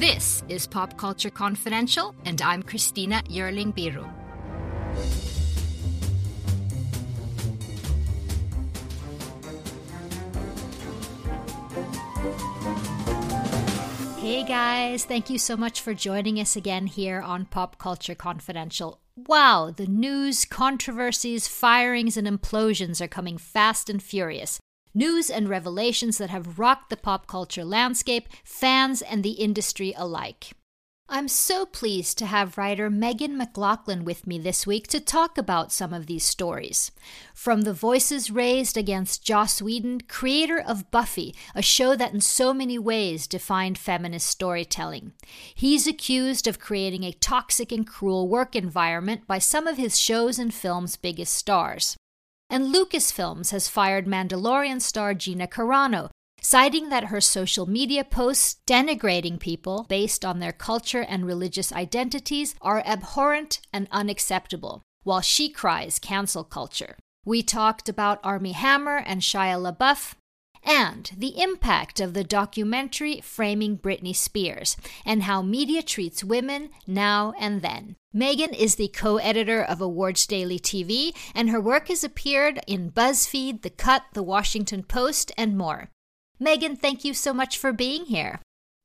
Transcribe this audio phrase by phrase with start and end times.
[0.00, 4.08] This is Pop Culture Confidential, and I'm Christina Yerling Birro.
[14.18, 19.00] Hey guys, thank you so much for joining us again here on Pop Culture Confidential.
[19.16, 24.60] Wow, the news, controversies, firings, and implosions are coming fast and furious.
[24.92, 30.52] News and revelations that have rocked the pop culture landscape, fans, and the industry alike.
[31.12, 35.72] I'm so pleased to have writer Megan McLachlan with me this week to talk about
[35.72, 36.92] some of these stories.
[37.34, 42.54] From the voices raised against Joss Whedon, creator of Buffy, a show that in so
[42.54, 45.12] many ways defined feminist storytelling.
[45.52, 50.38] He's accused of creating a toxic and cruel work environment by some of his shows
[50.38, 51.96] and films' biggest stars.
[52.50, 56.10] And Lucasfilms has fired Mandalorian star Gina Carano
[56.42, 62.54] citing that her social media posts denigrating people based on their culture and religious identities
[62.60, 66.96] are abhorrent and unacceptable, while she cries cancel culture.
[67.24, 70.14] We talked about Armie Hammer and Shia LaBeouf,
[70.64, 77.32] and the impact of the documentary Framing Britney Spears and how media treats women now
[77.38, 77.96] and then.
[78.12, 82.90] Megan is the co editor of Awards Daily TV, and her work has appeared in
[82.90, 85.90] BuzzFeed, The Cut, The Washington Post, and more.
[86.38, 88.40] Megan, thank you so much for being here.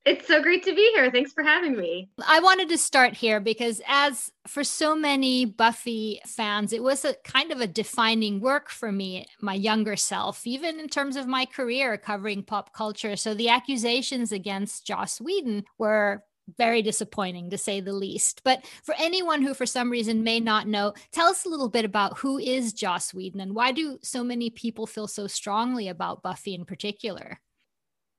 [0.06, 1.10] It's so great to be here.
[1.10, 2.10] Thanks for having me.
[2.28, 7.16] I wanted to start here because, as for so many Buffy fans, it was a
[7.24, 11.48] kind of a defining work for me, my younger self, even in terms of my
[11.48, 13.16] career covering pop culture.
[13.16, 16.24] So the accusations against Joss Whedon were
[16.56, 18.42] very disappointing to say the least.
[18.44, 21.84] But for anyone who, for some reason, may not know, tell us a little bit
[21.84, 26.22] about who is Joss Whedon and why do so many people feel so strongly about
[26.22, 27.40] Buffy in particular?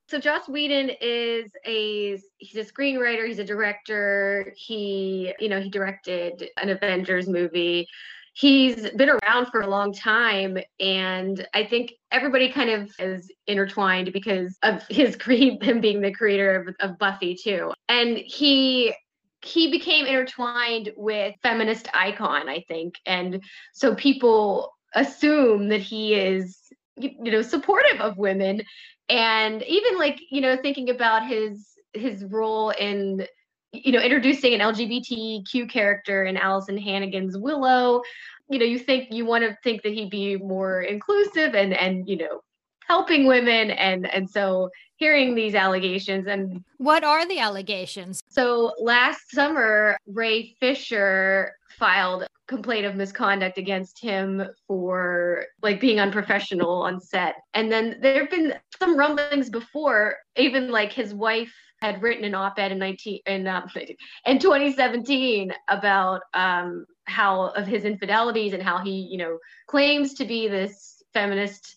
[0.08, 4.52] So Joss Whedon is a he's a screenwriter, he's a director.
[4.56, 7.88] He, you know, he directed an Avengers movie.
[8.32, 14.12] He's been around for a long time and I think everybody kind of is intertwined
[14.12, 17.72] because of his him being the creator of, of Buffy too.
[17.88, 18.94] And he
[19.42, 22.94] he became intertwined with feminist icon, I think.
[23.06, 23.42] And
[23.72, 26.58] so people assume that he is
[26.96, 28.62] you know supportive of women
[29.08, 33.26] and even like you know thinking about his his role in
[33.72, 38.02] you know introducing an lgbtq character in alyson hannigan's willow
[38.48, 42.08] you know you think you want to think that he'd be more inclusive and and
[42.08, 42.40] you know
[42.86, 48.22] helping women and and so hearing these allegations and what are the allegations?
[48.28, 56.82] So last summer ray fisher filed complaint of misconduct against him for like being unprofessional
[56.82, 62.02] on set and then there have been some rumblings before even like his wife had
[62.02, 63.68] written an op-ed in 19 in, um,
[64.26, 70.24] in 2017 about um, how of his infidelities and how he you know claims to
[70.24, 71.76] be this feminist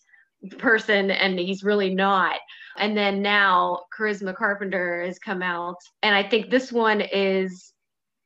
[0.58, 2.38] person and he's really not.
[2.78, 7.72] And then now Charisma Carpenter has come out and I think this one is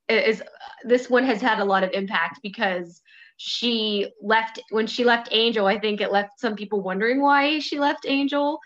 [0.09, 0.43] is
[0.85, 3.03] this one has had a lot of impact because
[3.37, 7.79] she left when she left Angel, I think it left some people wondering why she
[7.79, 8.61] left Angel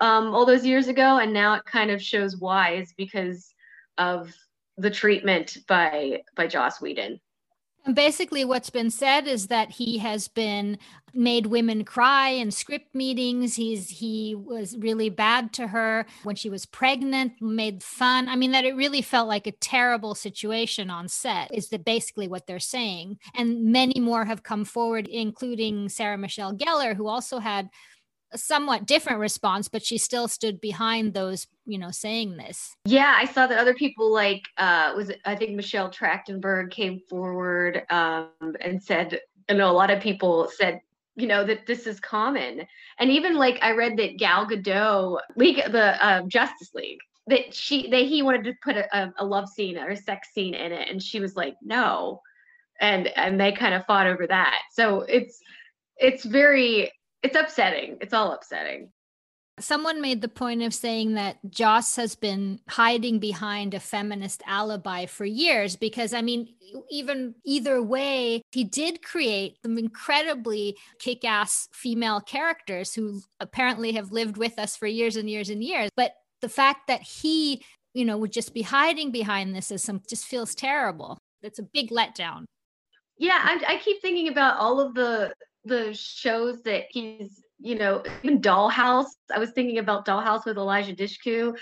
[0.00, 3.54] um, all those years ago, and now it kind of shows why is because
[3.98, 4.32] of
[4.76, 7.20] the treatment by by Joss Whedon.
[7.84, 10.78] And basically, what's been said is that he has been
[11.14, 13.54] made women cry in script meetings.
[13.56, 18.28] He's he was really bad to her when she was pregnant, made fun.
[18.28, 21.52] I mean, that it really felt like a terrible situation on set.
[21.52, 23.18] Is that basically what they're saying?
[23.34, 27.68] And many more have come forward, including Sarah Michelle Gellar, who also had
[28.34, 32.74] somewhat different response, but she still stood behind those, you know, saying this.
[32.84, 37.84] Yeah, I saw that other people like uh was I think Michelle Trachtenberg came forward
[37.90, 38.28] um
[38.60, 40.80] and said, I know a lot of people said
[41.14, 42.66] you know that this is common.
[42.98, 47.88] And even like i read that gal gadot league the uh, justice league that she
[47.90, 50.88] that he wanted to put a, a love scene or a sex scene in it
[50.88, 52.20] and she was like no.
[52.80, 54.62] And and they kind of fought over that.
[54.72, 55.38] So it's
[55.98, 56.90] it's very
[57.22, 57.98] it's upsetting.
[58.00, 58.90] It's all upsetting.
[59.60, 65.04] Someone made the point of saying that Joss has been hiding behind a feminist alibi
[65.04, 66.54] for years because, I mean,
[66.90, 74.10] even either way, he did create some incredibly kick ass female characters who apparently have
[74.10, 75.90] lived with us for years and years and years.
[75.96, 80.00] But the fact that he, you know, would just be hiding behind this is some
[80.08, 81.18] just feels terrible.
[81.42, 82.46] It's a big letdown.
[83.18, 88.02] Yeah, I, I keep thinking about all of the the shows that he's you know
[88.22, 91.54] even dollhouse i was thinking about dollhouse with eliza dushku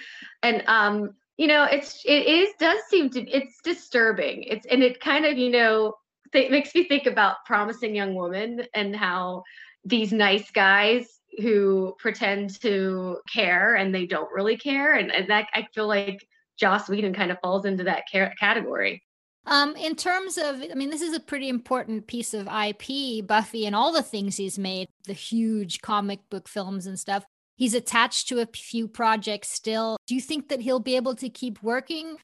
[0.43, 1.11] and um
[1.41, 4.43] you know, it's it is does seem to it's disturbing.
[4.43, 5.95] It's and it kind of you know
[6.35, 9.45] th- makes me think about promising young woman and how
[9.83, 11.09] these nice guys
[11.39, 14.97] who pretend to care and they don't really care.
[14.97, 16.21] And, and that i feel like
[16.59, 18.05] joss whedon kind of falls into that
[18.39, 19.03] category
[19.51, 23.67] um, in terms of, I mean, this is a pretty important piece of IP, Buffy,
[23.67, 27.25] and all the things he's made, the huge comic book films and stuff.
[27.57, 29.99] He's attached to a few projects still.
[30.07, 32.17] Do you think that he'll be able to keep working?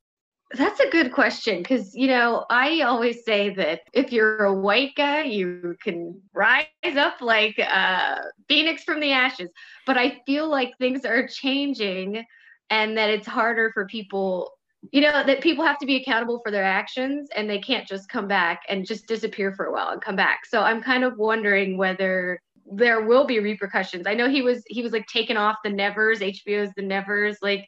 [0.53, 4.95] That's a good question because, you know, I always say that if you're a white
[4.95, 8.19] guy, you can rise up like uh,
[8.49, 9.51] Phoenix from the ashes.
[9.85, 12.25] But I feel like things are changing
[12.71, 14.53] and that it's harder for people,
[14.93, 18.09] you know, that people have to be accountable for their actions and they can't just
[18.09, 20.47] come back and just disappear for a while and come back.
[20.47, 22.41] So I'm kind of wondering whether
[22.71, 24.07] there will be repercussions.
[24.07, 27.39] I know he was he was like taken off the Nevers, HBO's The Nevers.
[27.43, 27.67] Like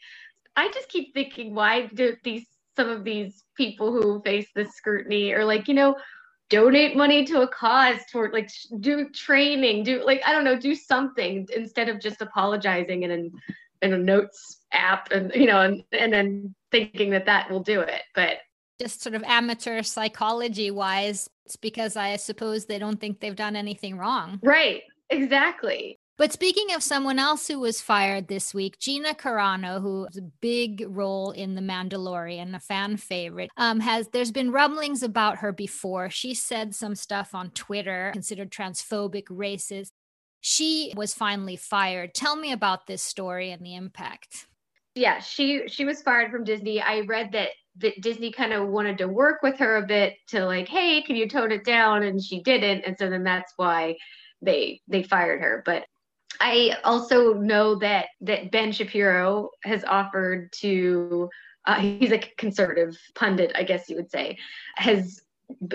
[0.56, 5.32] I just keep thinking, why do these some of these people who face this scrutiny
[5.32, 5.96] or like you know
[6.48, 8.48] donate money to a cause toward like
[8.80, 13.84] do training do like i don't know do something instead of just apologizing in a
[13.84, 17.80] in a notes app and you know and, and then thinking that that will do
[17.80, 18.38] it but
[18.80, 23.56] just sort of amateur psychology wise it's because i suppose they don't think they've done
[23.56, 29.14] anything wrong right exactly but speaking of someone else who was fired this week, Gina
[29.14, 34.32] Carano, who has a big role in The Mandalorian, a fan favorite, um, has there's
[34.32, 36.10] been rumblings about her before.
[36.10, 39.92] She said some stuff on Twitter, considered transphobic, racist.
[40.40, 42.14] She was finally fired.
[42.14, 44.48] Tell me about this story and the impact.
[44.98, 46.80] Yeah, she she was fired from Disney.
[46.82, 50.44] I read that that Disney kind of wanted to work with her a bit to
[50.44, 52.02] like, hey, can you tone it down?
[52.02, 53.96] And she didn't, and so then that's why
[54.42, 55.62] they they fired her.
[55.64, 55.84] But
[56.40, 61.30] I also know that that Ben Shapiro has offered to.
[61.64, 64.38] Uh, he's a conservative pundit, I guess you would say,
[64.76, 65.20] has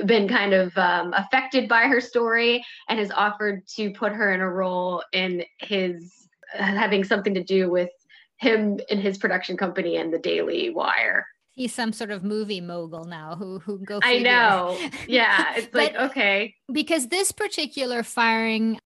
[0.06, 4.42] been kind of um, affected by her story and has offered to put her in
[4.42, 7.90] a role in his having something to do with
[8.38, 11.28] him and his production company and the Daily Wire.
[11.52, 14.00] He's some sort of movie mogul now who who go.
[14.02, 14.78] I know.
[15.08, 16.56] Yeah, it's like okay.
[16.72, 18.80] Because this particular firing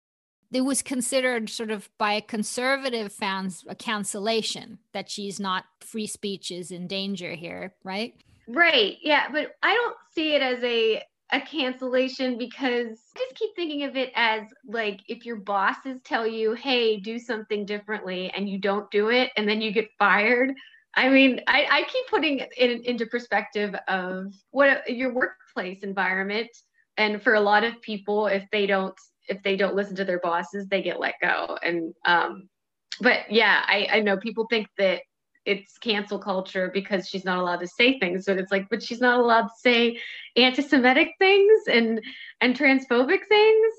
[0.52, 6.50] it was considered sort of by conservative fans a cancellation that she's not free speech
[6.50, 8.14] is in danger here, right?
[8.48, 8.98] Right.
[9.02, 11.02] Yeah, but I don't see it as a
[11.32, 16.28] a cancellation because I just keep thinking of it as like if your bosses tell
[16.28, 20.54] you, "Hey, do something differently," and you don't do it, and then you get fired.
[20.96, 26.50] I mean, I, I keep putting it in, into perspective of what your workplace environment,
[26.98, 28.96] and for a lot of people, if they don't
[29.28, 31.58] if they don't listen to their bosses, they get let go.
[31.64, 32.50] And um,
[33.02, 35.02] but yeah, I, I know people think that
[35.46, 39.02] it's cancel culture because she's not allowed to say things, but it's like, but she's
[39.02, 40.00] not allowed to say
[40.36, 42.02] anti-Semitic things and
[42.42, 43.74] and transphobic things.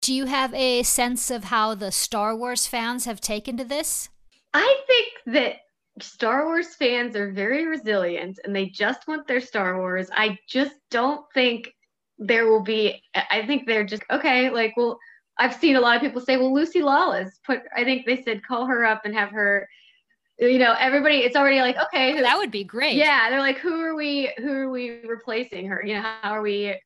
[0.00, 4.08] Do you have a sense of how the Star Wars fans have taken to this?
[4.54, 5.56] I think that
[6.00, 10.08] Star Wars fans are very resilient and they just want their Star Wars.
[10.12, 11.74] I just don't think
[12.18, 14.98] there will be i think they're just okay like well
[15.38, 18.44] i've seen a lot of people say well lucy lawless put i think they said
[18.44, 19.68] call her up and have her
[20.38, 22.96] you know everybody it's already like okay that would be great.
[22.96, 25.82] Yeah they're like who are we who are we replacing her?
[25.84, 26.80] You know how are we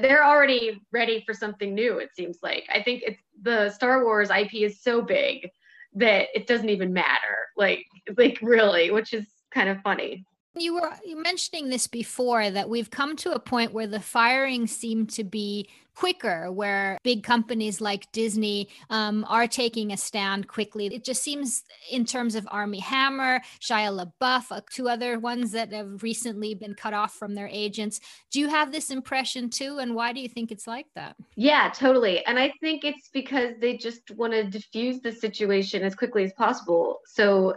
[0.00, 2.64] they're already ready for something new it seems like.
[2.72, 5.50] I think it's the star wars ip is so big
[5.94, 7.84] that it doesn't even matter like
[8.16, 10.24] like really which is kind of funny
[10.56, 15.06] you were mentioning this before that we've come to a point where the firings seem
[15.06, 20.86] to be quicker, where big companies like Disney um, are taking a stand quickly.
[20.86, 23.90] It just seems, in terms of Armie Hammer, Shia
[24.20, 28.00] LaBeouf, uh, two other ones that have recently been cut off from their agents.
[28.30, 29.78] Do you have this impression too?
[29.78, 31.16] And why do you think it's like that?
[31.36, 32.24] Yeah, totally.
[32.24, 36.32] And I think it's because they just want to diffuse the situation as quickly as
[36.32, 37.00] possible.
[37.04, 37.54] So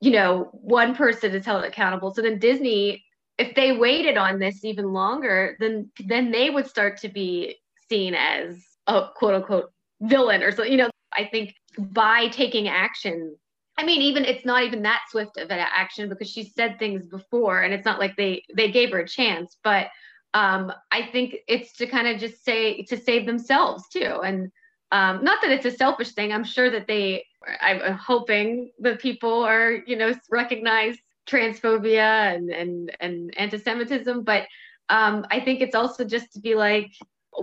[0.00, 2.12] you know, one person is held accountable.
[2.14, 3.04] So then Disney,
[3.38, 7.56] if they waited on this even longer, then then they would start to be
[7.88, 10.62] seen as a quote unquote villain or so.
[10.62, 13.36] You know, I think by taking action,
[13.78, 17.06] I mean, even it's not even that swift of an action because she said things
[17.06, 19.56] before, and it's not like they they gave her a chance.
[19.62, 19.88] But
[20.34, 24.50] um, I think it's to kind of just say to save themselves too, and
[24.92, 26.32] um, not that it's a selfish thing.
[26.32, 27.24] I'm sure that they
[27.60, 34.46] I'm hoping that people are, you know, recognize transphobia and and and anti-Semitism, but
[34.88, 36.92] um, I think it's also just to be like,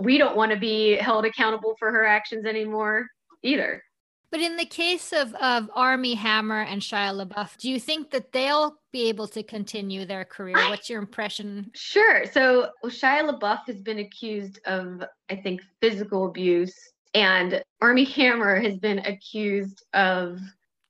[0.00, 3.06] we don't want to be held accountable for her actions anymore
[3.42, 3.82] either.
[4.30, 8.32] But in the case of, of Armie Hammer and Shia LaBeouf, do you think that
[8.32, 10.56] they'll be able to continue their career?
[10.70, 11.70] What's your impression?
[11.74, 12.24] Sure.
[12.26, 16.74] So Shia LaBeouf has been accused of, I think, physical abuse,
[17.14, 20.40] and Armie Hammer has been accused of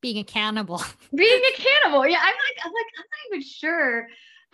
[0.01, 0.83] being a cannibal.
[1.15, 2.07] being a cannibal.
[2.07, 4.09] Yeah, I'm like, I'm like, I'm not even sure.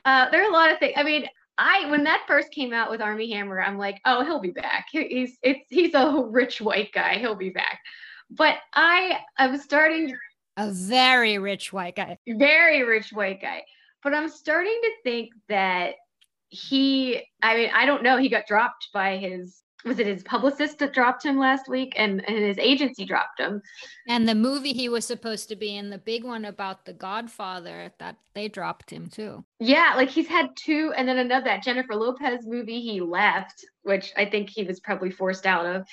[0.05, 0.95] Uh, there are a lot of things.
[0.97, 1.27] I mean,
[1.59, 4.87] I when that first came out with Armie Hammer, I'm like, oh, he'll be back.
[4.91, 7.19] He's it's he's a rich white guy.
[7.19, 7.81] He'll be back.
[8.31, 10.17] But I I was starting
[10.57, 12.17] a very rich white guy.
[12.27, 13.63] Very rich white guy.
[14.03, 15.95] But I'm starting to think that
[16.49, 20.79] he I mean, I don't know, he got dropped by his was it his publicist
[20.79, 23.63] that dropped him last week and, and his agency dropped him
[24.09, 27.93] and the movie he was supposed to be in the big one about the godfather
[27.99, 31.95] that they dropped him too yeah like he's had two and then another that jennifer
[31.95, 35.87] lopez movie he left which i think he was probably forced out of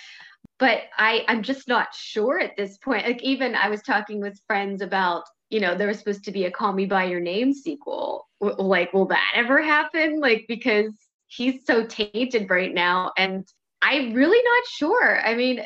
[0.60, 3.06] but I I'm just not sure at this point.
[3.06, 6.46] Like even I was talking with friends about you know there was supposed to be
[6.46, 8.28] a Call Me by Your Name sequel.
[8.40, 10.20] Like will that ever happen?
[10.20, 10.94] Like because
[11.28, 13.48] he's so tainted right now, and
[13.82, 15.20] I'm really not sure.
[15.26, 15.62] I mean.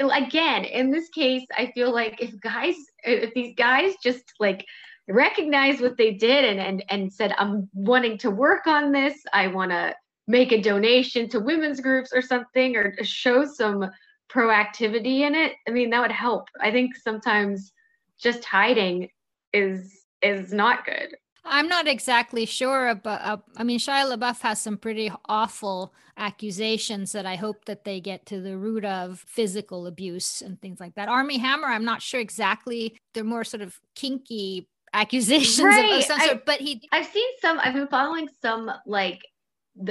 [0.00, 4.64] Uh, again, in this case, I feel like if guys, if these guys just like
[5.08, 9.14] recognize what they did and and and said, "I'm wanting to work on this.
[9.32, 9.96] I want to
[10.28, 13.90] make a donation to women's groups or something, or show some
[14.28, 16.48] proactivity in it, I mean, that would help.
[16.60, 17.72] I think sometimes
[18.18, 19.08] just hiding
[19.52, 21.14] is is not good.
[21.48, 27.12] I'm not exactly sure, but uh, I mean, Shia LaBeouf has some pretty awful accusations
[27.12, 30.94] that I hope that they get to the root of physical abuse and things like
[30.96, 31.08] that.
[31.08, 32.96] Armie Hammer, I'm not sure exactly.
[33.14, 35.92] They're more sort of kinky accusations right.
[35.92, 36.82] of, of some sort, but he.
[36.92, 37.60] I've seen some.
[37.60, 39.22] I've been following some like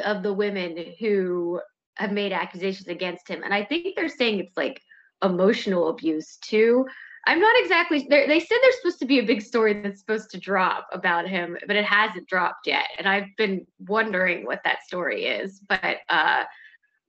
[0.03, 1.61] of the women who
[1.95, 3.43] have made accusations against him.
[3.43, 4.81] And I think they're saying it's like
[5.23, 6.85] emotional abuse too.
[7.27, 8.07] I'm not exactly.
[8.09, 11.57] They said there's supposed to be a big story that's supposed to drop about him,
[11.67, 12.85] but it hasn't dropped yet.
[12.97, 15.59] And I've been wondering what that story is.
[15.67, 16.45] But uh,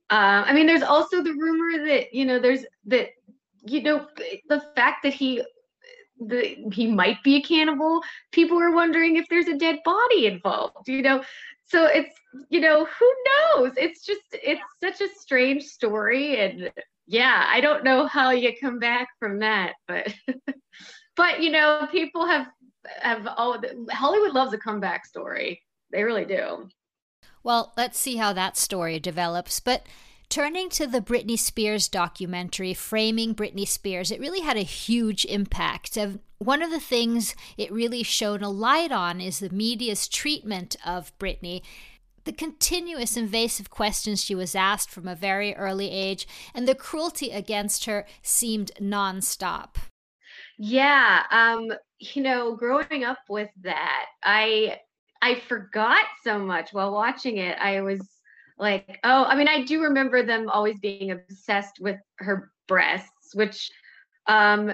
[0.09, 3.11] uh, I mean, there's also the rumor that you know, there's that
[3.65, 4.07] you know,
[4.49, 5.41] the fact that he
[6.19, 8.01] the he might be a cannibal.
[8.33, 10.89] People are wondering if there's a dead body involved.
[10.89, 11.23] You know,
[11.65, 12.13] so it's
[12.49, 13.13] you know who
[13.55, 16.71] knows it's just it's such a strange story and
[17.09, 20.13] yeah i don't know how you come back from that but
[21.15, 22.47] but you know people have
[23.01, 23.59] have all
[23.91, 25.61] hollywood loves a comeback story.
[25.91, 26.69] They really do.
[27.43, 29.83] Well let's see how that story develops but
[30.29, 35.97] Turning to the Britney Spears documentary, Framing Britney Spears, it really had a huge impact.
[36.37, 41.17] One of the things it really shone a light on is the media's treatment of
[41.17, 41.63] Britney
[42.29, 47.31] the continuous invasive questions she was asked from a very early age, and the cruelty
[47.31, 49.77] against her seemed nonstop.
[50.59, 54.77] Yeah, um, you know, growing up with that, I
[55.23, 57.57] I forgot so much while watching it.
[57.59, 58.07] I was
[58.59, 63.71] like, oh, I mean, I do remember them always being obsessed with her breasts, which,
[64.27, 64.71] um,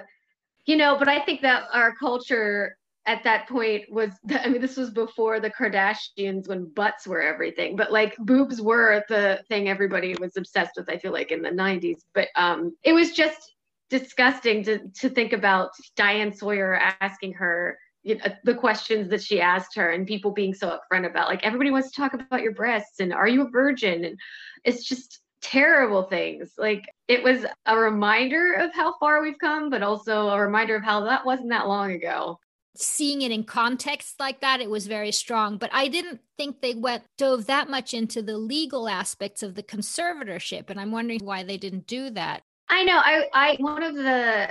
[0.66, 4.78] you know, but I think that our culture at that point was, I mean, this
[4.78, 10.16] was before the Kardashians when butts were everything, but like boobs were the thing everybody
[10.20, 12.00] was obsessed with, I feel like in the 90s.
[12.14, 13.54] But um, it was just
[13.90, 19.42] disgusting to, to think about Diane Sawyer asking her, you know, the questions that she
[19.42, 22.54] asked her and people being so upfront about like everybody wants to talk about your
[22.54, 24.06] breasts and are you a virgin?
[24.06, 24.20] And
[24.64, 26.54] it's just terrible things.
[26.58, 30.84] Like it was a reminder of how far we've come but also a reminder of
[30.84, 32.40] how that wasn't that long ago
[32.78, 36.74] seeing it in context like that it was very strong but i didn't think they
[36.74, 41.44] went dove that much into the legal aspects of the conservatorship and i'm wondering why
[41.44, 44.50] they didn't do that i know i i one of the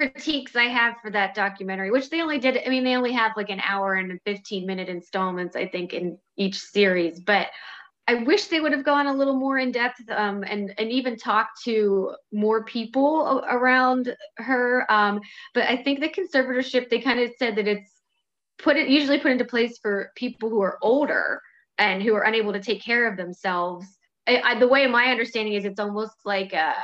[0.00, 3.32] critiques I have for that documentary, which they only did, I mean, they only have
[3.36, 7.20] like an hour and 15 minute installments, I think, in each series.
[7.20, 7.48] But
[8.10, 11.16] I wish they would have gone a little more in depth um, and and even
[11.16, 14.84] talked to more people around her.
[14.90, 15.20] Um,
[15.54, 17.88] but I think the conservatorship they kind of said that it's
[18.58, 21.40] put it usually put into place for people who are older
[21.78, 23.86] and who are unable to take care of themselves.
[24.26, 26.74] I, I, the way my understanding is, it's almost like a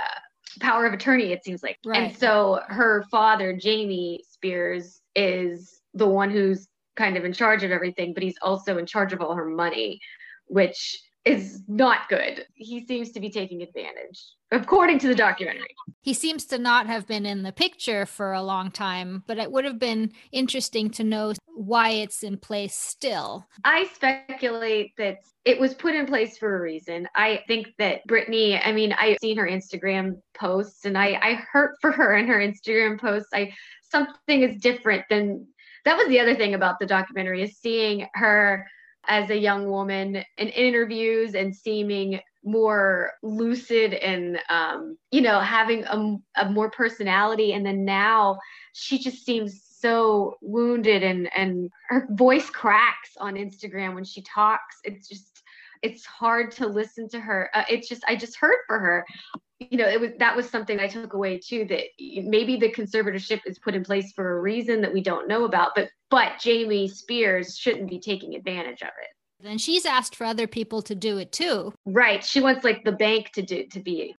[0.60, 1.78] power of attorney, it seems like.
[1.84, 2.02] Right.
[2.04, 7.72] And so her father, Jamie Spears, is the one who's kind of in charge of
[7.72, 10.00] everything, but he's also in charge of all her money,
[10.46, 12.46] which is not good.
[12.54, 15.74] He seems to be taking advantage, according to the documentary.
[16.00, 19.50] He seems to not have been in the picture for a long time, but it
[19.50, 23.44] would have been interesting to know why it's in place still.
[23.64, 27.08] I speculate that it was put in place for a reason.
[27.16, 31.74] I think that Britney, I mean, I've seen her Instagram posts and I, I hurt
[31.80, 33.30] for her in her Instagram posts.
[33.34, 33.52] I
[33.90, 35.46] something is different than
[35.84, 38.66] that was the other thing about the documentary is seeing her
[39.08, 45.84] as a young woman in interviews and seeming more lucid and um, you know having
[45.84, 47.52] a, a more personality.
[47.52, 48.38] And then now
[48.72, 54.76] she just seems so wounded and and her voice cracks on instagram when she talks.
[54.84, 55.42] It's just
[55.82, 57.50] it's hard to listen to her.
[57.52, 59.04] Uh, it's just i just hurt for her
[59.58, 63.40] you know it was that was something i took away too that maybe the conservatorship
[63.46, 66.88] is put in place for a reason that we don't know about but but jamie
[66.88, 69.16] spears shouldn't be taking advantage of it.
[69.46, 71.72] And she's asked for other people to do it too.
[71.84, 72.24] Right.
[72.24, 74.14] She wants like the bank to do to be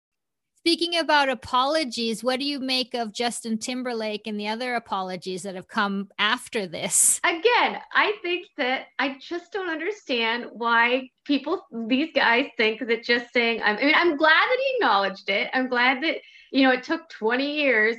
[0.67, 5.55] Speaking about apologies, what do you make of Justin Timberlake and the other apologies that
[5.55, 7.21] have come after this?
[7.23, 13.33] Again, I think that I just don't understand why people, these guys think that just
[13.33, 15.51] saying, I mean, I'm glad that he acknowledged it.
[15.55, 16.17] I'm glad that,
[16.51, 17.95] you know, it took 20 years.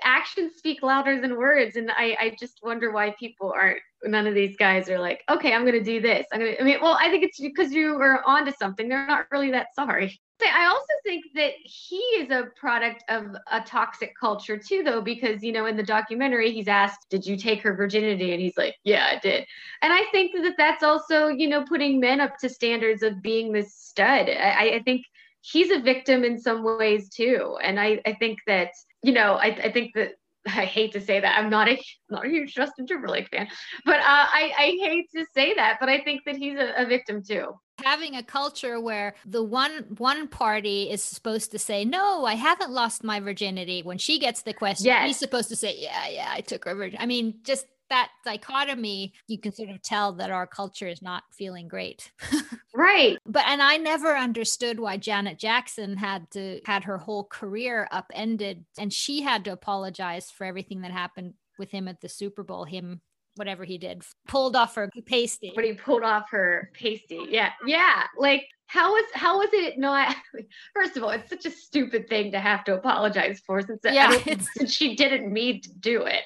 [0.00, 1.76] Actions speak louder than words.
[1.76, 5.52] And I, I just wonder why people aren't, none of these guys are like, okay,
[5.52, 6.26] I'm going to do this.
[6.32, 8.88] I'm going to, I mean, well, I think it's because you are onto something.
[8.88, 10.18] They're not really that sorry.
[10.42, 15.42] I also think that he is a product of a toxic culture too, though, because
[15.42, 18.76] you know in the documentary he's asked, "Did you take her virginity?" and he's like,
[18.84, 19.46] "Yeah, I did."
[19.82, 23.52] And I think that that's also you know putting men up to standards of being
[23.52, 24.28] this stud.
[24.28, 25.06] I, I think
[25.40, 28.70] he's a victim in some ways too, and I, I think that
[29.02, 30.12] you know I, I think that
[30.46, 33.48] I hate to say that I'm not a not a huge Justin Timberlake fan,
[33.84, 36.86] but uh, I I hate to say that, but I think that he's a, a
[36.86, 37.54] victim too
[37.86, 42.70] having a culture where the one one party is supposed to say no i haven't
[42.70, 43.82] lost my virginity.
[43.82, 45.06] When she gets the question yes.
[45.06, 49.12] he's supposed to say yeah yeah i took her virginity i mean just that dichotomy
[49.28, 52.10] you can sort of tell that our culture is not feeling great.
[52.74, 53.16] Right.
[53.24, 58.66] But and i never understood why janet jackson had to had her whole career upended
[58.78, 62.64] and she had to apologize for everything that happened with him at the super bowl
[62.64, 63.00] him
[63.36, 65.52] whatever he did, pulled off her pasty.
[65.54, 67.26] When he pulled off her pasty.
[67.28, 67.52] Yeah.
[67.66, 68.04] Yeah.
[68.18, 70.14] Like how was how was it not
[70.74, 74.10] first of all, it's such a stupid thing to have to apologize for since, yeah,
[74.56, 76.22] since she didn't mean to do it.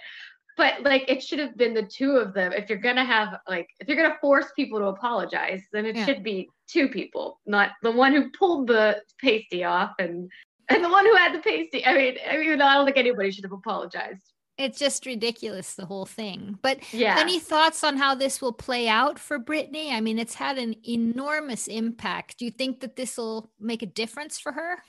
[0.57, 2.53] But like it should have been the two of them.
[2.53, 6.05] If you're gonna have like if you're gonna force people to apologize, then it yeah.
[6.05, 10.31] should be two people, not the one who pulled the pasty off and
[10.69, 11.85] and the one who had the pasty.
[11.85, 15.87] I mean, I mean, I don't think anybody should have apologized it's just ridiculous the
[15.87, 16.59] whole thing.
[16.63, 17.17] But yeah.
[17.19, 19.93] any thoughts on how this will play out for Britney?
[19.93, 22.39] i mean it's had an enormous impact.
[22.39, 24.83] Do you think that this will make a difference for her?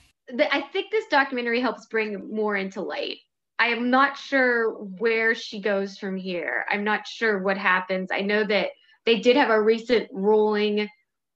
[0.51, 3.17] I think this documentary helps bring more into light.
[3.59, 6.65] I am not sure where she goes from here.
[6.69, 8.09] I'm not sure what happens.
[8.11, 8.69] I know that
[9.05, 10.87] they did have a recent ruling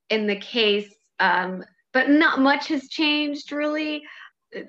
[0.10, 4.04] in the case um, but not much has changed really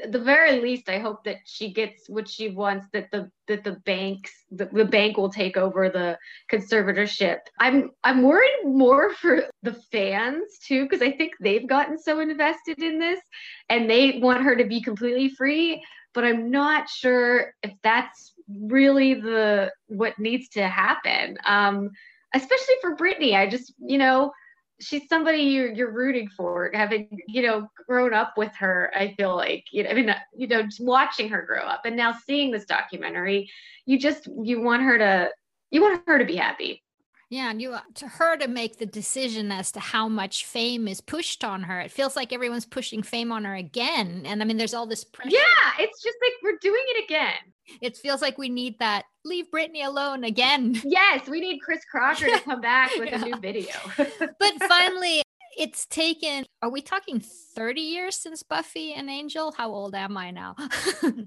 [0.08, 3.72] the very least i hope that she gets what she wants that the that the
[3.84, 6.18] banks the, the bank will take over the
[6.50, 7.38] conservatorship.
[7.60, 12.82] I'm i'm worried more for the fans too because i think they've gotten so invested
[12.82, 13.20] in this
[13.68, 15.82] and they want her to be completely free
[16.14, 21.36] but i'm not sure if that's really the what needs to happen.
[21.44, 21.90] Um
[22.34, 24.32] especially for britney i just you know
[24.80, 29.34] she's somebody you're you're rooting for having you know grown up with her i feel
[29.34, 32.66] like you know i mean you know watching her grow up and now seeing this
[32.66, 33.48] documentary
[33.86, 35.30] you just you want her to
[35.70, 36.82] you want her to be happy
[37.28, 41.00] yeah, and you to her to make the decision as to how much fame is
[41.00, 41.80] pushed on her.
[41.80, 44.22] It feels like everyone's pushing fame on her again.
[44.24, 45.30] And I mean, there's all this pressure.
[45.30, 47.52] Yeah, it's just like we're doing it again.
[47.80, 50.80] It feels like we need that leave Britney alone again.
[50.84, 53.20] Yes, we need Chris Crocker to come back with yeah.
[53.20, 53.74] a new video.
[53.96, 55.22] but finally,
[55.58, 60.30] it's taken are we talking 30 years since buffy and angel how old am i
[60.30, 60.54] now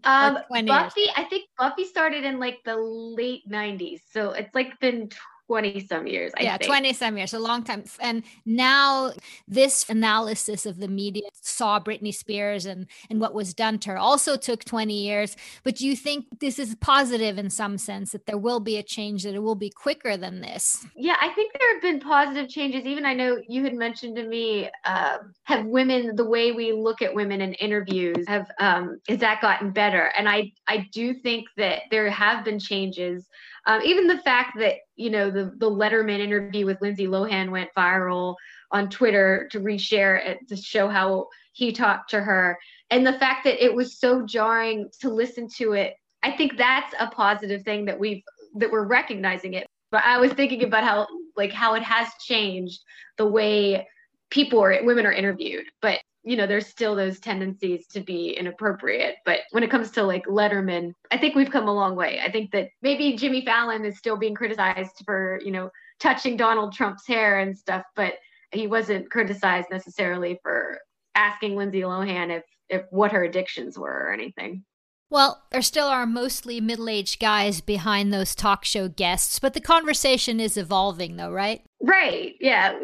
[0.03, 1.13] um buffy years.
[1.15, 5.09] i think buffy started in like the late 90s so it's like been
[5.49, 6.31] 20 some years.
[6.37, 6.69] I yeah, think.
[6.69, 7.83] 20 some years, a long time.
[7.99, 9.13] And now
[9.47, 13.97] this analysis of the media saw Britney Spears and, and what was done to her
[13.97, 15.35] also took 20 years.
[15.63, 18.83] But do you think this is positive in some sense that there will be a
[18.83, 20.85] change, that it will be quicker than this?
[20.95, 22.85] Yeah, I think there have been positive changes.
[22.85, 27.01] Even I know you had mentioned to me, uh, have women, the way we look
[27.01, 30.11] at women in interviews, have, um, has that gotten better?
[30.15, 33.25] And I, I do think that there have been changes
[33.69, 37.69] Um, even the fact that you know the the Letterman interview with Lindsay Lohan went
[37.77, 38.35] viral
[38.71, 42.57] on Twitter to reshare it to show how he talked to her,
[42.89, 45.93] and the fact that it was so jarring to listen to it.
[46.23, 48.23] I think that's a positive thing that we've
[48.55, 49.67] that we're recognizing it.
[49.91, 52.81] But I was thinking about how like how it has changed
[53.19, 53.87] the way
[54.31, 55.65] people or women are interviewed.
[55.79, 59.15] But you know, there's still those tendencies to be inappropriate.
[59.25, 62.19] But when it comes to like Letterman, I think we've come a long way.
[62.23, 66.73] I think that maybe Jimmy Fallon is still being criticized for, you know, touching Donald
[66.73, 68.15] Trump's hair and stuff, but
[68.51, 70.79] he wasn't criticized necessarily for
[71.15, 74.63] asking Lindsay Lohan if, if what her addictions were or anything.
[75.11, 79.61] Well, there still are mostly middle aged guys behind those talk show guests, but the
[79.61, 81.63] conversation is evolving, though, right?
[81.81, 82.35] Right.
[82.39, 82.79] Yeah.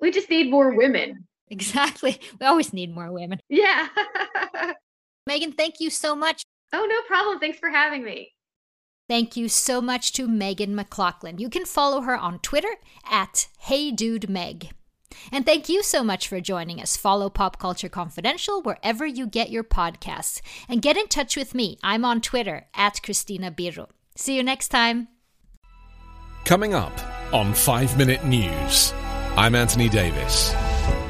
[0.00, 1.26] We just need more women.
[1.54, 2.20] Exactly.
[2.40, 3.38] We always need more women.
[3.48, 3.86] Yeah.
[5.26, 6.42] Megan, thank you so much.
[6.72, 7.38] Oh, no problem.
[7.38, 8.32] Thanks for having me.
[9.08, 11.38] Thank you so much to Megan McLachlan.
[11.38, 12.74] You can follow her on Twitter
[13.08, 14.70] at HeyDudeMeg.
[15.30, 16.96] And thank you so much for joining us.
[16.96, 20.40] Follow Pop Culture Confidential wherever you get your podcasts.
[20.68, 21.78] And get in touch with me.
[21.84, 23.88] I'm on Twitter at Christina Birro.
[24.16, 25.08] See you next time.
[26.44, 26.92] Coming up
[27.32, 28.92] on 5 Minute News,
[29.36, 30.52] I'm Anthony Davis.